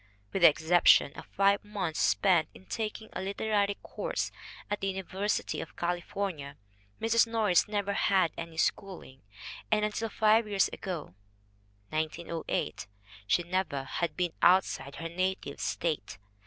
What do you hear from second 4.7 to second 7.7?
the Uni versity of California, Mrs. Norris